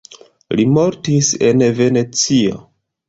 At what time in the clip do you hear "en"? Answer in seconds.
1.49-1.67